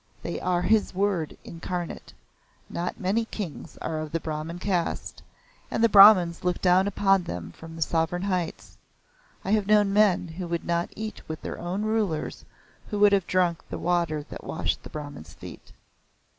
[0.23, 2.13] They are His word incarnate.
[2.71, 5.21] Not many kings are of the Brahman caste,
[5.69, 8.79] and the Brahmans look down upon them from Sovereign heights.
[9.45, 12.45] I have known men who would not eat with their own rulers
[12.89, 15.71] who would have drunk the water that washed the Brahmans' feet."